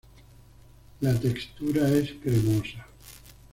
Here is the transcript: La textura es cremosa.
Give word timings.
La 1.01 1.13
textura 1.13 1.87
es 1.91 2.13
cremosa. 2.13 2.87